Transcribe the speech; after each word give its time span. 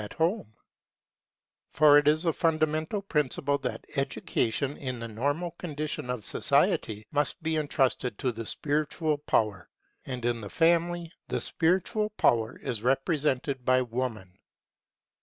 They 0.01 0.07
only 0.17 0.17
can 0.17 0.21
guide 0.23 0.33
the 0.33 0.61
development 1.73 1.75
of 1.75 1.77
character] 1.77 1.77
For 1.77 1.97
it 1.99 2.07
is 2.11 2.25
a 2.25 2.33
fundamental 2.33 3.01
principle 3.03 3.57
that 3.59 3.85
education, 3.97 4.77
in 4.77 4.99
the 4.99 5.07
normal 5.07 5.51
condition 5.51 6.09
of 6.09 6.25
society, 6.25 7.05
must 7.11 7.43
be 7.43 7.55
entrusted 7.57 8.17
to 8.17 8.31
the 8.31 8.47
spiritual 8.47 9.19
power; 9.19 9.69
and 10.07 10.25
in 10.25 10.41
the 10.41 10.49
family 10.49 11.11
the 11.27 11.39
spiritual 11.39 12.09
power 12.17 12.57
is 12.57 12.81
represented 12.81 13.63
by 13.63 13.83
Woman. 13.83 14.39